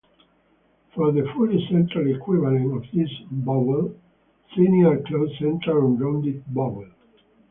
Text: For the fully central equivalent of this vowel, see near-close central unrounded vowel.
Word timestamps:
For 0.95 1.11
the 1.11 1.31
fully 1.35 1.63
central 1.69 2.07
equivalent 2.15 2.75
of 2.75 2.91
this 2.91 3.07
vowel, 3.31 3.93
see 4.55 4.63
near-close 4.67 5.37
central 5.37 5.91
unrounded 5.93 6.43
vowel. 6.47 6.87